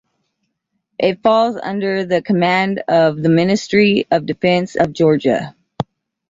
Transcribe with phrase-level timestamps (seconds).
[0.97, 5.53] It falls under the command of the Ministry of Defense of Georgia.